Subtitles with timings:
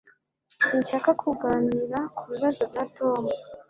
[0.65, 3.23] Sinshaka kuganira kubibazo bya Tom